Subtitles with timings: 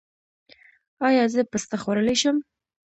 [1.07, 2.37] ایا زه پسته خوړلی شم؟